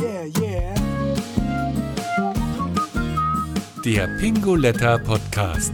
[0.00, 0.74] Yeah, yeah.
[3.84, 5.72] Der Pingoletta Podcast.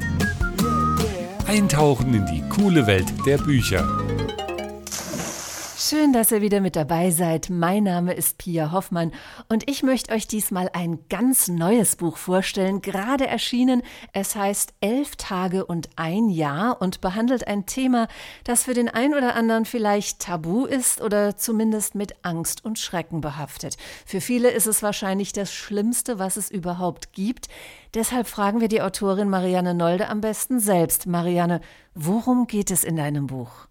[1.46, 3.86] Eintauchen in die coole Welt der Bücher.
[5.82, 7.48] Schön, dass ihr wieder mit dabei seid.
[7.48, 9.12] Mein Name ist Pia Hoffmann
[9.48, 13.80] und ich möchte euch diesmal ein ganz neues Buch vorstellen, gerade erschienen.
[14.12, 18.08] Es heißt Elf Tage und ein Jahr und behandelt ein Thema,
[18.44, 23.22] das für den einen oder anderen vielleicht tabu ist oder zumindest mit Angst und Schrecken
[23.22, 23.78] behaftet.
[24.04, 27.48] Für viele ist es wahrscheinlich das Schlimmste, was es überhaupt gibt.
[27.94, 31.06] Deshalb fragen wir die Autorin Marianne Nolde am besten selbst.
[31.06, 31.62] Marianne,
[31.94, 33.69] worum geht es in deinem Buch?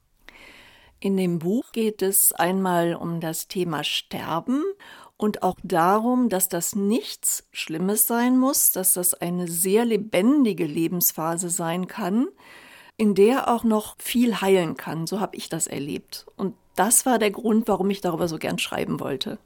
[1.01, 4.63] In dem Buch geht es einmal um das Thema Sterben
[5.15, 11.49] und auch darum, dass das nichts Schlimmes sein muss, dass das eine sehr lebendige Lebensphase
[11.49, 12.27] sein kann,
[12.97, 15.07] in der auch noch viel heilen kann.
[15.07, 16.25] So habe ich das erlebt.
[16.35, 19.39] Und das war der Grund, warum ich darüber so gern schreiben wollte.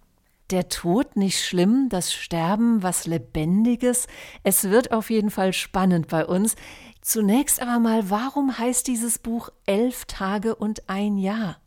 [0.52, 4.08] Der Tod nicht schlimm, das Sterben was Lebendiges.
[4.44, 6.56] Es wird auf jeden Fall spannend bei uns.
[7.02, 11.58] Zunächst aber mal, warum heißt dieses Buch Elf Tage und ein Jahr?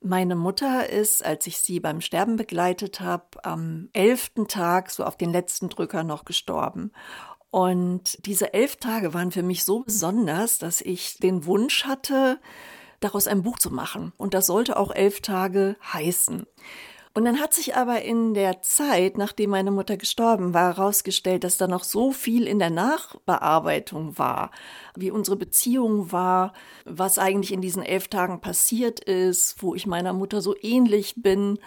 [0.00, 5.16] Meine Mutter ist, als ich sie beim Sterben begleitet habe, am elften Tag, so auf
[5.16, 6.92] den letzten Drücker noch gestorben.
[7.50, 12.38] Und diese elf Tage waren für mich so besonders, dass ich den Wunsch hatte,
[13.00, 14.12] daraus ein Buch zu machen.
[14.16, 16.46] Und das sollte auch elf Tage heißen.
[17.16, 21.56] Und dann hat sich aber in der Zeit, nachdem meine Mutter gestorben war, herausgestellt, dass
[21.56, 24.50] da noch so viel in der Nachbearbeitung war,
[24.94, 26.52] wie unsere Beziehung war,
[26.84, 31.58] was eigentlich in diesen elf Tagen passiert ist, wo ich meiner Mutter so ähnlich bin.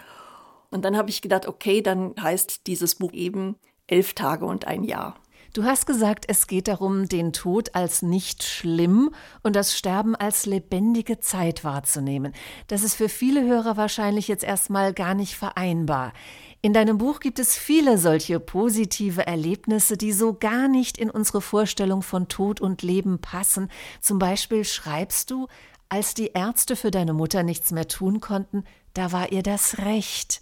[0.69, 3.55] Und dann habe ich gedacht, okay, dann heißt dieses Buch eben
[3.87, 5.15] elf Tage und ein Jahr.
[5.53, 9.09] Du hast gesagt, es geht darum, den Tod als nicht schlimm
[9.41, 12.33] und das Sterben als lebendige Zeit wahrzunehmen.
[12.67, 16.13] Das ist für viele Hörer wahrscheinlich jetzt erstmal gar nicht vereinbar.
[16.61, 21.41] In deinem Buch gibt es viele solche positive Erlebnisse, die so gar nicht in unsere
[21.41, 23.69] Vorstellung von Tod und Leben passen.
[24.01, 25.47] Zum Beispiel schreibst du,
[25.87, 30.41] als die Ärzte für deine Mutter nichts mehr tun konnten, da war ihr das Recht.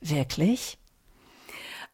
[0.00, 0.78] Wirklich?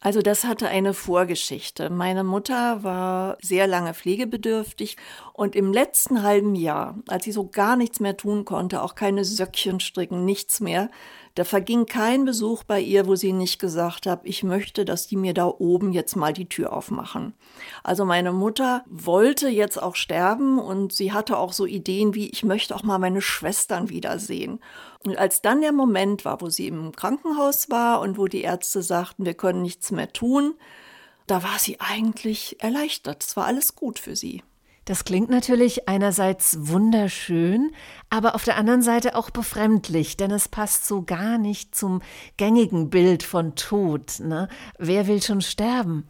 [0.02, 1.90] Also das hatte eine Vorgeschichte.
[1.90, 4.96] Meine Mutter war sehr lange pflegebedürftig
[5.34, 9.26] und im letzten halben Jahr, als sie so gar nichts mehr tun konnte, auch keine
[9.26, 10.90] Söckchen stricken, nichts mehr,
[11.34, 15.16] da verging kein Besuch bei ihr, wo sie nicht gesagt hat, ich möchte, dass die
[15.16, 17.34] mir da oben jetzt mal die Tür aufmachen.
[17.84, 22.42] Also meine Mutter wollte jetzt auch sterben und sie hatte auch so Ideen wie, ich
[22.42, 24.60] möchte auch mal meine Schwestern wiedersehen.
[25.04, 28.82] Und als dann der Moment war, wo sie im Krankenhaus war und wo die Ärzte
[28.82, 30.54] sagten, wir können nichts mehr tun,
[31.26, 33.22] da war sie eigentlich erleichtert.
[33.22, 34.42] Es war alles gut für sie.
[34.90, 37.70] Das klingt natürlich einerseits wunderschön,
[38.08, 42.02] aber auf der anderen Seite auch befremdlich, denn es passt so gar nicht zum
[42.38, 44.18] gängigen Bild von Tod.
[44.18, 44.48] Ne?
[44.80, 46.08] Wer will schon sterben?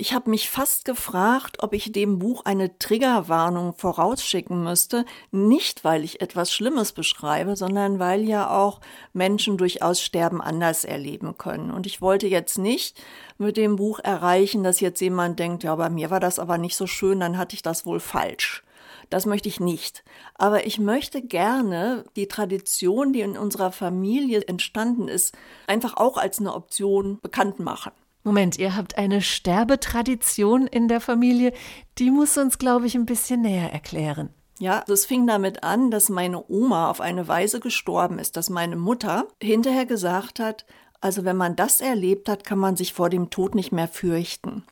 [0.00, 6.04] Ich habe mich fast gefragt, ob ich dem Buch eine Triggerwarnung vorausschicken müsste, nicht weil
[6.04, 8.80] ich etwas Schlimmes beschreibe, sondern weil ja auch
[9.12, 11.72] Menschen durchaus Sterben anders erleben können.
[11.72, 13.02] Und ich wollte jetzt nicht
[13.38, 16.76] mit dem Buch erreichen, dass jetzt jemand denkt, ja, bei mir war das aber nicht
[16.76, 18.62] so schön, dann hatte ich das wohl falsch.
[19.10, 20.04] Das möchte ich nicht.
[20.34, 26.38] Aber ich möchte gerne die Tradition, die in unserer Familie entstanden ist, einfach auch als
[26.38, 27.92] eine Option bekannt machen.
[28.24, 31.52] Moment, ihr habt eine Sterbetradition in der Familie,
[31.98, 34.30] die muss uns, glaube ich, ein bisschen näher erklären.
[34.60, 38.74] Ja, es fing damit an, dass meine Oma auf eine Weise gestorben ist, dass meine
[38.74, 40.66] Mutter hinterher gesagt hat,
[41.00, 44.64] also wenn man das erlebt hat, kann man sich vor dem Tod nicht mehr fürchten.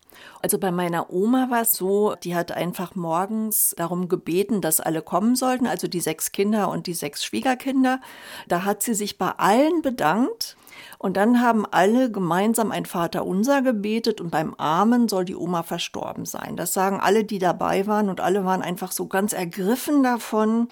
[0.42, 5.02] Also bei meiner Oma war es so, die hat einfach morgens darum gebeten, dass alle
[5.02, 8.00] kommen sollten, also die sechs Kinder und die sechs Schwiegerkinder.
[8.48, 10.56] Da hat sie sich bei allen bedankt
[10.98, 16.24] und dann haben alle gemeinsam ein Vaterunser gebetet und beim Amen soll die Oma verstorben
[16.24, 16.56] sein.
[16.56, 20.68] Das sagen alle, die dabei waren und alle waren einfach so ganz ergriffen davon,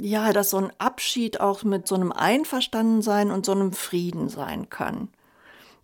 [0.00, 4.70] ja, dass so ein Abschied auch mit so einem Einverstandensein und so einem Frieden sein
[4.70, 5.08] kann.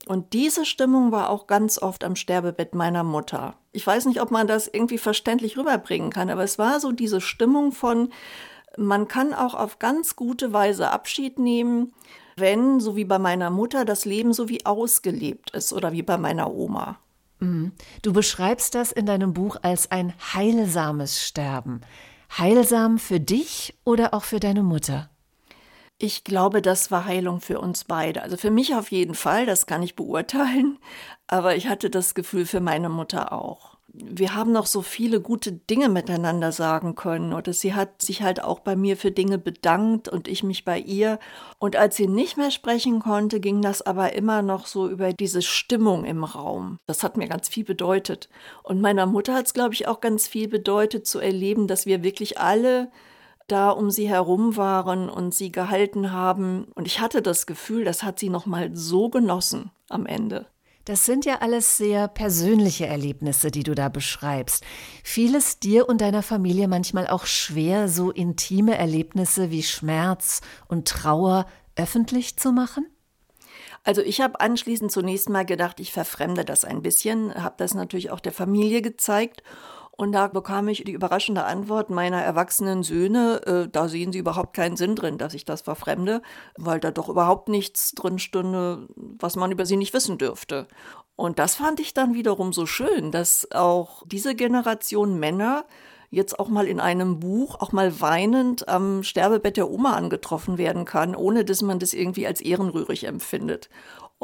[0.06, 3.54] Und diese Stimmung war auch ganz oft am Sterbebett meiner Mutter.
[3.72, 7.20] Ich weiß nicht, ob man das irgendwie verständlich rüberbringen kann, aber es war so diese
[7.20, 8.12] Stimmung von,
[8.76, 11.94] man kann auch auf ganz gute Weise Abschied nehmen,
[12.36, 16.18] wenn, so wie bei meiner Mutter, das Leben so wie ausgelebt ist oder wie bei
[16.18, 16.98] meiner Oma.
[17.40, 17.72] Mhm.
[18.02, 21.80] Du beschreibst das in deinem Buch als ein heilsames Sterben.
[22.36, 25.08] Heilsam für dich oder auch für deine Mutter?
[25.98, 28.22] Ich glaube, das war Heilung für uns beide.
[28.22, 30.78] Also für mich auf jeden Fall, das kann ich beurteilen.
[31.28, 33.73] Aber ich hatte das Gefühl für meine Mutter auch.
[33.96, 37.32] Wir haben noch so viele gute Dinge miteinander sagen können.
[37.32, 40.78] Oder sie hat sich halt auch bei mir für Dinge bedankt und ich mich bei
[40.78, 41.20] ihr.
[41.58, 45.42] Und als sie nicht mehr sprechen konnte, ging das aber immer noch so über diese
[45.42, 46.78] Stimmung im Raum.
[46.86, 48.28] Das hat mir ganz viel bedeutet.
[48.64, 52.02] Und meiner Mutter hat es, glaube ich, auch ganz viel bedeutet zu erleben, dass wir
[52.02, 52.90] wirklich alle
[53.46, 56.64] da um sie herum waren und sie gehalten haben.
[56.74, 60.46] Und ich hatte das Gefühl, das hat sie noch mal so genossen am Ende.
[60.84, 64.64] Das sind ja alles sehr persönliche Erlebnisse, die du da beschreibst.
[65.02, 70.86] Fiel es dir und deiner Familie manchmal auch schwer, so intime Erlebnisse wie Schmerz und
[70.86, 71.46] Trauer
[71.76, 72.86] öffentlich zu machen?
[73.82, 78.10] Also ich habe anschließend zunächst mal gedacht, ich verfremde das ein bisschen, habe das natürlich
[78.10, 79.42] auch der Familie gezeigt
[79.96, 84.54] und da bekam ich die überraschende Antwort meiner erwachsenen Söhne, äh, da sehen sie überhaupt
[84.54, 86.20] keinen Sinn drin, dass ich das verfremde,
[86.56, 90.66] weil da doch überhaupt nichts drin stünde, was man über sie nicht wissen dürfte.
[91.16, 95.64] Und das fand ich dann wiederum so schön, dass auch diese Generation Männer
[96.10, 100.84] jetzt auch mal in einem Buch, auch mal weinend am Sterbebett der Oma angetroffen werden
[100.84, 103.68] kann, ohne dass man das irgendwie als ehrenrührig empfindet.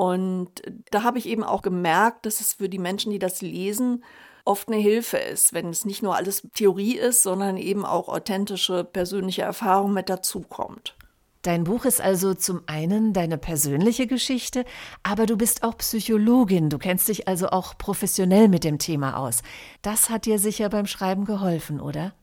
[0.01, 4.03] Und da habe ich eben auch gemerkt, dass es für die Menschen, die das lesen,
[4.47, 8.83] oft eine Hilfe ist, wenn es nicht nur alles Theorie ist, sondern eben auch authentische
[8.83, 10.97] persönliche Erfahrung mit dazukommt.
[11.43, 14.65] Dein Buch ist also zum einen deine persönliche Geschichte,
[15.03, 19.43] aber du bist auch Psychologin, du kennst dich also auch professionell mit dem Thema aus.
[19.83, 22.15] Das hat dir sicher beim Schreiben geholfen, oder?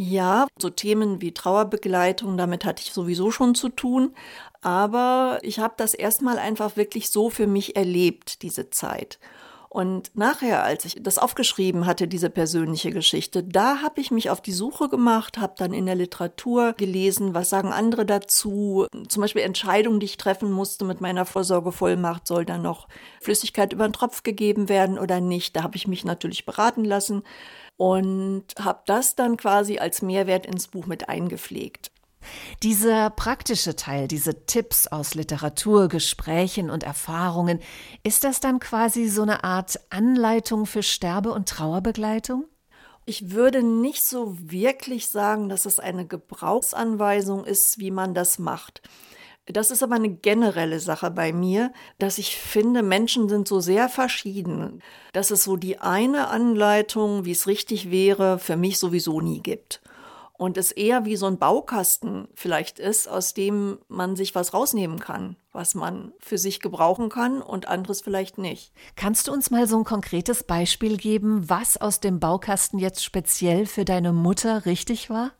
[0.00, 4.14] Ja, so Themen wie Trauerbegleitung, damit hatte ich sowieso schon zu tun,
[4.60, 9.18] aber ich habe das erstmal einfach wirklich so für mich erlebt, diese Zeit.
[9.70, 14.40] Und nachher, als ich das aufgeschrieben hatte, diese persönliche Geschichte, da habe ich mich auf
[14.40, 18.86] die Suche gemacht, habe dann in der Literatur gelesen, was sagen andere dazu.
[19.08, 22.88] Zum Beispiel Entscheidungen, die ich treffen musste mit meiner Vorsorgevollmacht, soll dann noch
[23.20, 25.54] Flüssigkeit über den Tropf gegeben werden oder nicht.
[25.54, 27.22] Da habe ich mich natürlich beraten lassen
[27.76, 31.90] und habe das dann quasi als Mehrwert ins Buch mit eingepflegt.
[32.62, 37.60] Dieser praktische Teil, diese Tipps aus Literatur, Gesprächen und Erfahrungen,
[38.02, 42.46] ist das dann quasi so eine Art Anleitung für Sterbe- und Trauerbegleitung?
[43.06, 48.82] Ich würde nicht so wirklich sagen, dass es eine Gebrauchsanweisung ist, wie man das macht.
[49.46, 53.88] Das ist aber eine generelle Sache bei mir, dass ich finde, Menschen sind so sehr
[53.88, 54.82] verschieden,
[55.14, 59.80] dass es so die eine Anleitung, wie es richtig wäre, für mich sowieso nie gibt
[60.38, 65.00] und es eher wie so ein Baukasten vielleicht ist, aus dem man sich was rausnehmen
[65.00, 68.72] kann, was man für sich gebrauchen kann und anderes vielleicht nicht.
[68.96, 73.66] Kannst du uns mal so ein konkretes Beispiel geben, was aus dem Baukasten jetzt speziell
[73.66, 75.32] für deine Mutter richtig war?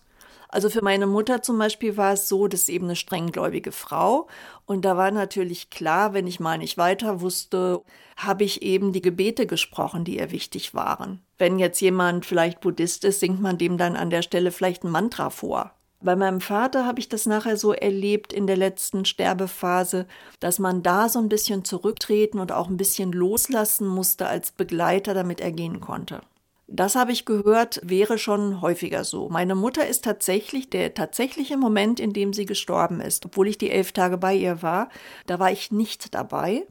[0.49, 4.29] Also für meine Mutter zum Beispiel war es so, dass eben eine strenggläubige Frau.
[4.65, 7.83] Und da war natürlich klar, wenn ich mal nicht weiter wusste,
[8.17, 11.23] habe ich eben die Gebete gesprochen, die ihr wichtig waren.
[11.37, 14.91] Wenn jetzt jemand vielleicht Buddhist ist, singt man dem dann an der Stelle vielleicht ein
[14.91, 15.73] Mantra vor.
[16.01, 20.07] Bei meinem Vater habe ich das nachher so erlebt in der letzten Sterbephase,
[20.39, 25.13] dass man da so ein bisschen zurücktreten und auch ein bisschen loslassen musste als Begleiter,
[25.13, 26.21] damit er gehen konnte.
[26.71, 29.31] Das habe ich gehört, wäre schon häufiger so.
[29.31, 33.71] Meine Mutter ist tatsächlich der tatsächliche Moment, in dem sie gestorben ist, obwohl ich die
[33.71, 34.91] elf Tage bei ihr war.
[35.27, 36.67] Da war ich nicht dabei.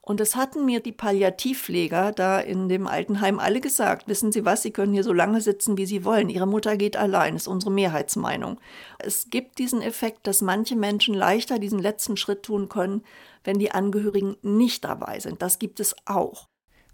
[0.00, 4.08] Und das hatten mir die Palliativpfleger da in dem Altenheim alle gesagt.
[4.08, 6.30] Wissen Sie was, Sie können hier so lange sitzen, wie Sie wollen.
[6.30, 8.58] Ihre Mutter geht allein, ist unsere Mehrheitsmeinung.
[8.98, 13.02] Es gibt diesen Effekt, dass manche Menschen leichter diesen letzten Schritt tun können,
[13.44, 15.42] wenn die Angehörigen nicht dabei sind.
[15.42, 16.48] Das gibt es auch.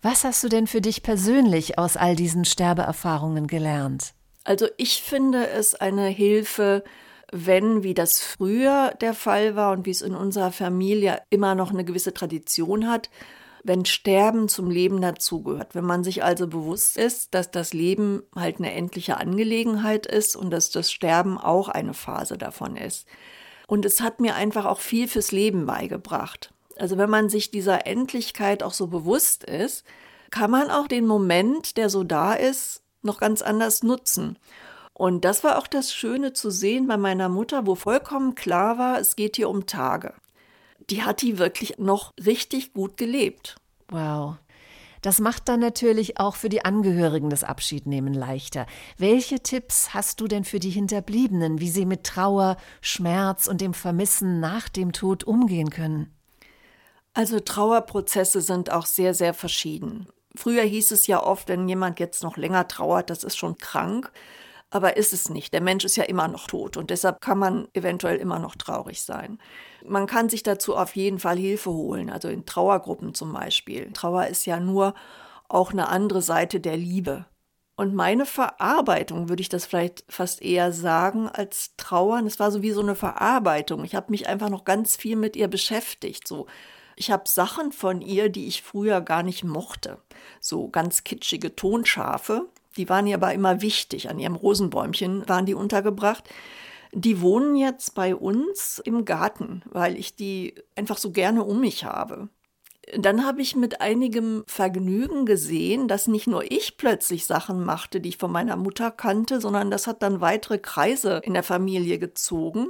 [0.04, 4.14] Was hast du denn für dich persönlich aus all diesen Sterbeerfahrungen gelernt?
[4.42, 6.82] Also ich finde es eine Hilfe,
[7.30, 11.70] wenn, wie das früher der Fall war und wie es in unserer Familie immer noch
[11.70, 13.10] eine gewisse Tradition hat,
[13.62, 15.76] wenn Sterben zum Leben dazugehört.
[15.76, 20.50] Wenn man sich also bewusst ist, dass das Leben halt eine endliche Angelegenheit ist und
[20.50, 23.06] dass das Sterben auch eine Phase davon ist.
[23.68, 26.52] Und es hat mir einfach auch viel fürs Leben beigebracht.
[26.82, 29.84] Also wenn man sich dieser Endlichkeit auch so bewusst ist,
[30.30, 34.36] kann man auch den Moment, der so da ist, noch ganz anders nutzen.
[34.92, 38.98] Und das war auch das Schöne zu sehen bei meiner Mutter, wo vollkommen klar war,
[38.98, 40.12] es geht hier um Tage.
[40.90, 43.54] Die hat die wirklich noch richtig gut gelebt.
[43.88, 44.38] Wow.
[45.02, 48.66] Das macht dann natürlich auch für die Angehörigen das Abschiednehmen leichter.
[48.98, 53.72] Welche Tipps hast du denn für die Hinterbliebenen, wie sie mit Trauer, Schmerz und dem
[53.72, 56.12] Vermissen nach dem Tod umgehen können?
[57.14, 60.08] Also Trauerprozesse sind auch sehr, sehr verschieden.
[60.34, 64.10] Früher hieß es ja oft, wenn jemand jetzt noch länger trauert, das ist schon krank.
[64.70, 65.52] Aber ist es nicht.
[65.52, 69.02] Der Mensch ist ja immer noch tot und deshalb kann man eventuell immer noch traurig
[69.02, 69.38] sein.
[69.84, 73.92] Man kann sich dazu auf jeden Fall Hilfe holen, also in Trauergruppen zum Beispiel.
[73.92, 74.94] Trauer ist ja nur
[75.48, 77.26] auch eine andere Seite der Liebe.
[77.76, 82.62] Und meine Verarbeitung, würde ich das vielleicht fast eher sagen, als Trauern, es war so
[82.62, 83.84] wie so eine Verarbeitung.
[83.84, 86.26] Ich habe mich einfach noch ganz viel mit ihr beschäftigt.
[86.26, 86.46] So,
[87.02, 89.98] ich habe Sachen von ihr, die ich früher gar nicht mochte.
[90.40, 92.46] So ganz kitschige Tonschafe.
[92.76, 94.08] Die waren ihr aber immer wichtig.
[94.08, 96.30] An ihrem Rosenbäumchen waren die untergebracht.
[96.92, 101.84] Die wohnen jetzt bei uns im Garten, weil ich die einfach so gerne um mich
[101.84, 102.28] habe.
[102.96, 108.10] Dann habe ich mit einigem Vergnügen gesehen, dass nicht nur ich plötzlich Sachen machte, die
[108.10, 112.68] ich von meiner Mutter kannte, sondern das hat dann weitere Kreise in der Familie gezogen,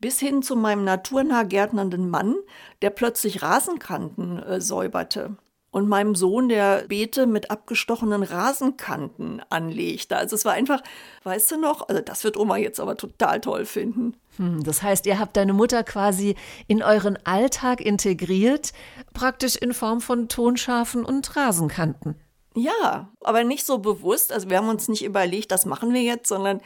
[0.00, 2.36] bis hin zu meinem naturnah gärtnernden Mann,
[2.82, 5.36] der plötzlich Rasenkanten äh, säuberte
[5.70, 10.16] und meinem Sohn, der Beete mit abgestochenen Rasenkanten anlegte.
[10.16, 10.82] Also es war einfach,
[11.24, 14.16] weißt du noch, also das wird Oma jetzt aber total toll finden.
[14.36, 16.36] Hm, das heißt, ihr habt deine Mutter quasi
[16.66, 18.72] in euren Alltag integriert,
[19.12, 22.16] praktisch in Form von Tonschafen und Rasenkanten.
[22.54, 24.32] Ja, aber nicht so bewusst.
[24.32, 26.60] Also wir haben uns nicht überlegt, das machen wir jetzt, sondern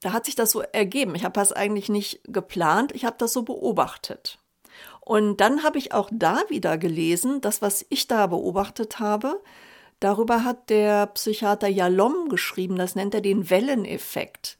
[0.00, 1.14] da hat sich das so ergeben.
[1.14, 4.38] Ich habe das eigentlich nicht geplant, ich habe das so beobachtet.
[5.00, 9.40] Und dann habe ich auch da wieder gelesen, das, was ich da beobachtet habe,
[10.00, 14.58] darüber hat der Psychiater Jalom geschrieben, das nennt er den Welleneffekt.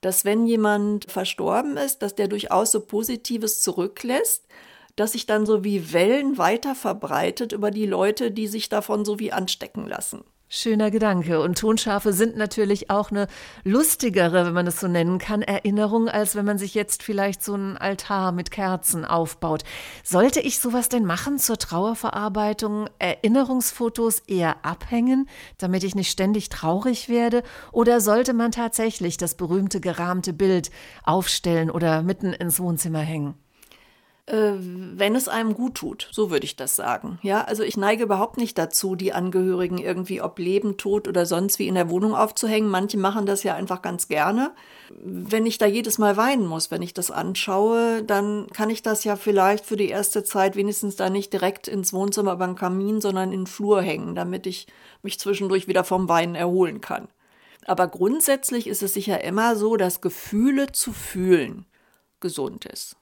[0.00, 4.46] Dass wenn jemand verstorben ist, dass der durchaus so Positives zurücklässt,
[4.94, 9.18] dass sich dann so wie Wellen weiter verbreitet über die Leute, die sich davon so
[9.18, 10.24] wie anstecken lassen.
[10.50, 11.42] Schöner Gedanke.
[11.42, 13.26] Und Tonschafe sind natürlich auch eine
[13.64, 17.52] lustigere, wenn man es so nennen kann, Erinnerung, als wenn man sich jetzt vielleicht so
[17.52, 19.62] einen Altar mit Kerzen aufbaut.
[20.02, 22.88] Sollte ich sowas denn machen zur Trauerverarbeitung?
[22.98, 25.28] Erinnerungsfotos eher abhängen,
[25.58, 27.42] damit ich nicht ständig traurig werde?
[27.70, 30.70] Oder sollte man tatsächlich das berühmte gerahmte Bild
[31.04, 33.34] aufstellen oder mitten ins Wohnzimmer hängen?
[34.28, 36.08] Äh, wenn es einem gut tut.
[36.12, 37.18] So würde ich das sagen.
[37.22, 41.58] Ja, also ich neige überhaupt nicht dazu, die Angehörigen irgendwie ob Leben, Tod oder sonst
[41.58, 42.68] wie in der Wohnung aufzuhängen.
[42.68, 44.50] Manche machen das ja einfach ganz gerne.
[44.90, 49.04] Wenn ich da jedes Mal weinen muss, wenn ich das anschaue, dann kann ich das
[49.04, 53.32] ja vielleicht für die erste Zeit wenigstens da nicht direkt ins Wohnzimmer beim Kamin, sondern
[53.32, 54.66] in den Flur hängen, damit ich
[55.02, 57.08] mich zwischendurch wieder vom Weinen erholen kann.
[57.66, 61.64] Aber grundsätzlich ist es sicher immer so, dass Gefühle zu fühlen
[62.20, 62.96] gesund ist.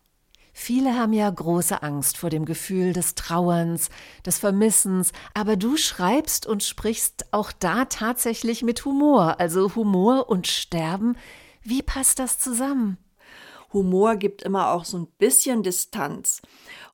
[0.58, 3.90] Viele haben ja große Angst vor dem Gefühl des Trauerns,
[4.24, 10.46] des Vermissens, aber du schreibst und sprichst auch da tatsächlich mit Humor, also Humor und
[10.46, 11.14] Sterben.
[11.62, 12.96] Wie passt das zusammen?
[13.76, 16.42] Humor gibt immer auch so ein bisschen Distanz.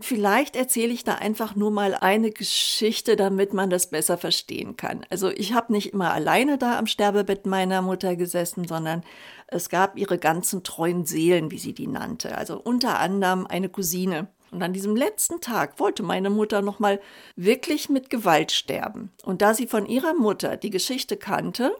[0.00, 5.06] Vielleicht erzähle ich da einfach nur mal eine Geschichte, damit man das besser verstehen kann.
[5.08, 9.02] Also ich habe nicht immer alleine da am Sterbebett meiner Mutter gesessen, sondern
[9.46, 12.36] es gab ihre ganzen treuen Seelen, wie sie die nannte.
[12.36, 14.28] Also unter anderem eine Cousine.
[14.50, 17.00] Und an diesem letzten Tag wollte meine Mutter noch mal
[17.36, 19.10] wirklich mit Gewalt sterben.
[19.24, 21.74] Und da sie von ihrer Mutter die Geschichte kannte,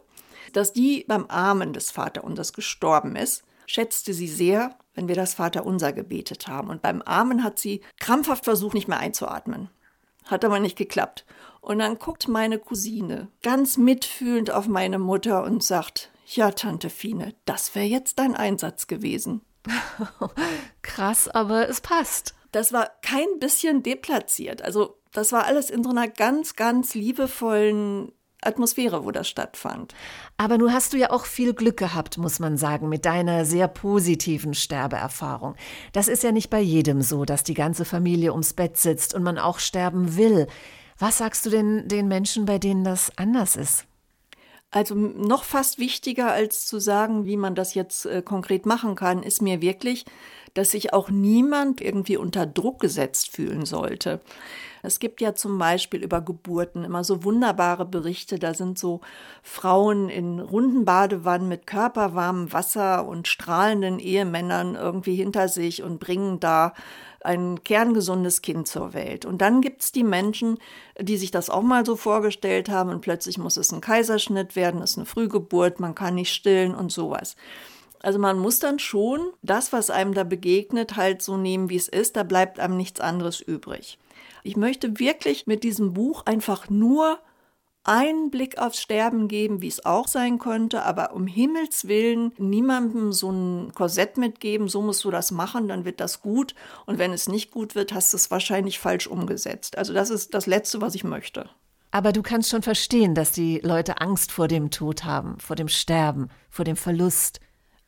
[0.52, 5.92] dass die beim Armen des Vaterunsers gestorben ist, schätzte sie sehr, wenn wir das Vaterunser
[5.92, 6.68] gebetet haben.
[6.68, 9.70] Und beim Armen hat sie krampfhaft versucht, nicht mehr einzuatmen.
[10.24, 11.24] Hat aber nicht geklappt.
[11.60, 17.34] Und dann guckt meine Cousine ganz mitfühlend auf meine Mutter und sagt, ja, Tante Fine,
[17.44, 19.42] das wäre jetzt dein Einsatz gewesen.
[20.82, 22.34] Krass, aber es passt.
[22.50, 24.62] Das war kein bisschen deplatziert.
[24.62, 28.12] Also, das war alles in so einer ganz, ganz liebevollen
[28.42, 29.94] Atmosphäre, wo das stattfand.
[30.36, 33.68] Aber nun hast du ja auch viel Glück gehabt, muss man sagen, mit deiner sehr
[33.68, 35.54] positiven Sterbeerfahrung.
[35.92, 39.22] Das ist ja nicht bei jedem so, dass die ganze Familie ums Bett sitzt und
[39.22, 40.46] man auch sterben will.
[40.98, 43.86] Was sagst du denn den Menschen, bei denen das anders ist?
[44.70, 49.22] Also noch fast wichtiger als zu sagen, wie man das jetzt äh, konkret machen kann,
[49.22, 50.06] ist mir wirklich,
[50.54, 54.20] dass sich auch niemand irgendwie unter Druck gesetzt fühlen sollte.
[54.82, 58.40] Es gibt ja zum Beispiel über Geburten immer so wunderbare Berichte.
[58.40, 59.00] Da sind so
[59.42, 66.40] Frauen in runden Badewannen mit körperwarmem Wasser und strahlenden Ehemännern irgendwie hinter sich und bringen
[66.40, 66.74] da
[67.20, 69.24] ein kerngesundes Kind zur Welt.
[69.24, 70.58] Und dann gibt es die Menschen,
[71.00, 74.82] die sich das auch mal so vorgestellt haben und plötzlich muss es ein Kaiserschnitt werden,
[74.82, 77.36] ist eine Frühgeburt, man kann nicht stillen und sowas.
[78.02, 81.86] Also man muss dann schon das, was einem da begegnet, halt so nehmen, wie es
[81.86, 82.16] ist.
[82.16, 83.96] Da bleibt einem nichts anderes übrig.
[84.42, 87.18] Ich möchte wirklich mit diesem Buch einfach nur
[87.84, 93.12] einen Blick aufs Sterben geben, wie es auch sein könnte, aber um Himmels Willen niemandem
[93.12, 96.54] so ein Korsett mitgeben, so musst du das machen, dann wird das gut.
[96.86, 99.76] Und wenn es nicht gut wird, hast du es wahrscheinlich falsch umgesetzt.
[99.76, 101.48] Also das ist das Letzte, was ich möchte.
[101.90, 105.68] Aber du kannst schon verstehen, dass die Leute Angst vor dem Tod haben, vor dem
[105.68, 107.40] Sterben, vor dem Verlust.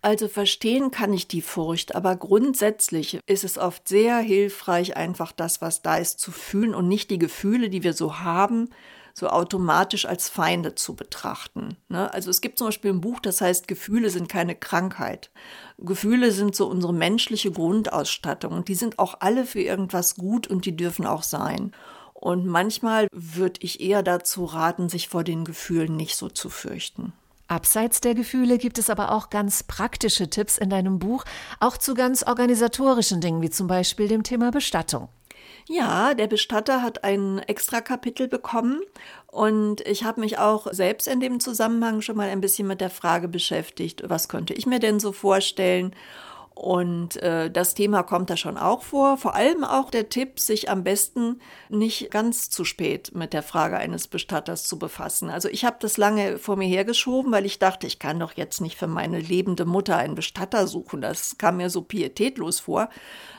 [0.04, 5.62] Also verstehen kann ich die Furcht, aber grundsätzlich ist es oft sehr hilfreich, einfach das,
[5.62, 8.68] was da ist, zu fühlen und nicht die Gefühle, die wir so haben,
[9.14, 11.78] so automatisch als Feinde zu betrachten.
[11.88, 12.12] Ne?
[12.12, 15.30] Also es gibt zum Beispiel ein Buch, das heißt Gefühle sind keine Krankheit.
[15.78, 20.66] Gefühle sind so unsere menschliche Grundausstattung und die sind auch alle für irgendwas gut und
[20.66, 21.72] die dürfen auch sein.
[22.12, 27.14] Und manchmal würde ich eher dazu raten, sich vor den Gefühlen nicht so zu fürchten.
[27.46, 31.24] Abseits der Gefühle gibt es aber auch ganz praktische Tipps in deinem Buch,
[31.60, 35.08] auch zu ganz organisatorischen Dingen, wie zum Beispiel dem Thema Bestattung.
[35.66, 38.82] Ja, der Bestatter hat ein extra Kapitel bekommen
[39.28, 42.90] und ich habe mich auch selbst in dem Zusammenhang schon mal ein bisschen mit der
[42.90, 45.94] Frage beschäftigt, was könnte ich mir denn so vorstellen?
[46.54, 49.16] Und äh, das Thema kommt da schon auch vor.
[49.16, 53.76] Vor allem auch der Tipp, sich am besten nicht ganz zu spät mit der Frage
[53.76, 55.30] eines Bestatters zu befassen.
[55.30, 58.60] Also ich habe das lange vor mir hergeschoben, weil ich dachte, ich kann doch jetzt
[58.60, 61.00] nicht für meine lebende Mutter einen Bestatter suchen.
[61.00, 62.88] Das kam mir so pietätlos vor,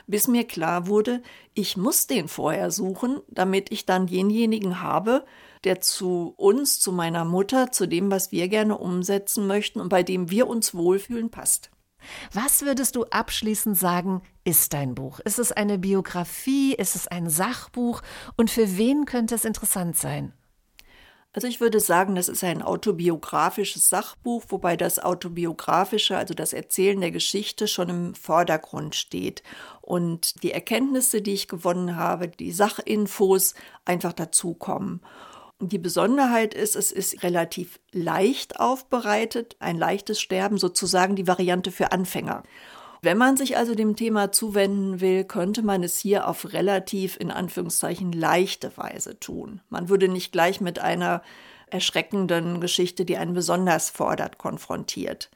[0.06, 1.22] bis mir klar wurde,
[1.54, 5.24] ich muss den vorher suchen, damit ich dann denjenigen habe,
[5.64, 10.02] der zu uns, zu meiner Mutter, zu dem, was wir gerne umsetzen möchten und bei
[10.02, 11.70] dem wir uns wohlfühlen, passt.
[12.32, 15.20] Was würdest du abschließend sagen, ist dein Buch?
[15.20, 16.74] Ist es eine Biografie?
[16.74, 18.02] Ist es ein Sachbuch?
[18.36, 20.32] Und für wen könnte es interessant sein?
[21.36, 26.98] Also ich würde sagen, das ist ein autobiografisches Sachbuch, wobei das autobiografische, also das Erzählen
[26.98, 29.42] der Geschichte schon im Vordergrund steht
[29.82, 33.52] und die Erkenntnisse, die ich gewonnen habe, die Sachinfos
[33.84, 35.02] einfach dazukommen.
[35.60, 41.92] Die Besonderheit ist, es ist relativ leicht aufbereitet, ein leichtes Sterben, sozusagen die Variante für
[41.92, 42.42] Anfänger.
[43.00, 47.30] Wenn man sich also dem Thema zuwenden will, könnte man es hier auf relativ in
[47.30, 49.62] Anführungszeichen leichte Weise tun.
[49.70, 51.22] Man würde nicht gleich mit einer
[51.68, 55.30] erschreckenden Geschichte, die einen besonders fordert, konfrontiert.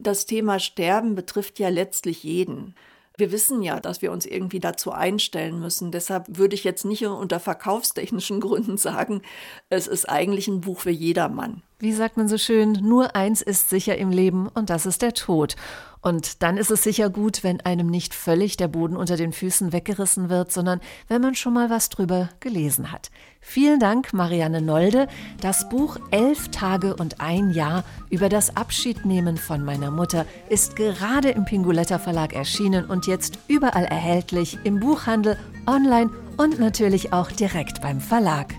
[0.00, 2.74] Das Thema Sterben betrifft ja letztlich jeden.
[3.20, 5.92] Wir wissen ja, dass wir uns irgendwie dazu einstellen müssen.
[5.92, 9.20] Deshalb würde ich jetzt nicht unter verkaufstechnischen Gründen sagen,
[9.68, 11.62] es ist eigentlich ein Buch für jedermann.
[11.80, 15.14] Wie sagt man so schön, nur eins ist sicher im Leben und das ist der
[15.14, 15.56] Tod.
[16.02, 19.72] Und dann ist es sicher gut, wenn einem nicht völlig der Boden unter den Füßen
[19.72, 23.10] weggerissen wird, sondern wenn man schon mal was drüber gelesen hat.
[23.40, 25.08] Vielen Dank, Marianne Nolde.
[25.40, 31.30] Das Buch Elf Tage und ein Jahr über das Abschiednehmen von meiner Mutter ist gerade
[31.30, 37.80] im Pinguletta Verlag erschienen und jetzt überall erhältlich im Buchhandel, online und natürlich auch direkt
[37.80, 38.54] beim Verlag.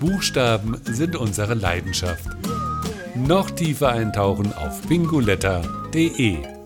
[0.00, 2.28] Buchstaben sind unsere Leidenschaft.
[3.14, 6.57] Noch tiefer eintauchen auf pinguletta.de